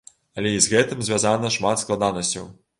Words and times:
Але 0.41 0.53
і 0.59 0.63
з 0.67 0.71
гэтым 0.71 1.03
звязана 1.09 1.53
шмат 1.59 1.85
складанасцяў. 1.85 2.53